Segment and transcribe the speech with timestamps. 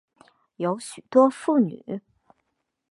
[0.55, 2.01] 有许多妇女